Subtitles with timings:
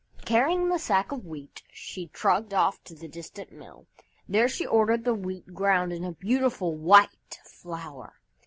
[0.25, 3.85] Carrying the sack of Wheat, she trudged off to the distant mill.
[4.27, 8.19] There she ordered the Wheat ground into beautiful white flour.